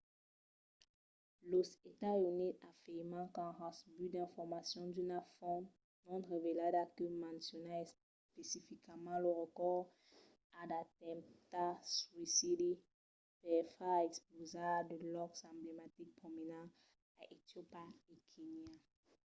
[1.51, 5.65] los estats units afirman qu’an recebut d’informacions d’una font
[6.07, 9.87] non revelada que menciona especificament lo recors
[10.59, 12.71] a d’atemptats suïcidi
[13.43, 16.75] per far explosar de lòcs emblematics prominents
[17.19, 18.69] a etiopia e kenya